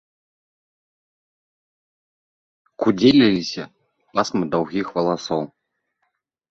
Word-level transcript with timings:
Кудзеліліся 2.85 3.63
пасмы 4.19 4.43
даўгіх 4.57 4.85
валасоў. 4.99 5.43